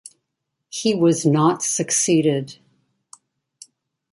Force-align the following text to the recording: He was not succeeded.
He 0.71 0.95
was 0.95 1.27
not 1.27 1.61
succeeded. 1.61 2.57